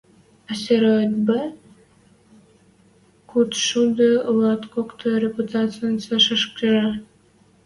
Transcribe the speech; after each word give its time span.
Астероид 0.51 1.13
Б 1.27 1.29
кудшӱдӹ 3.29 4.11
луаткокты 4.35 5.09
репутацин 5.23 5.93
цӓшешӹжӹ 6.03 6.89